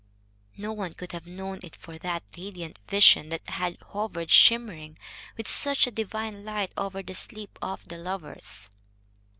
[0.57, 4.97] No one could have known it for that radiant vision that had hovered shimmering
[5.37, 8.71] with such a divine light over the sleep of the lovers.